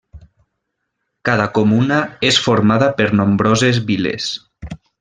[1.29, 1.99] Cada comuna
[2.31, 4.35] és formada per nombroses viles.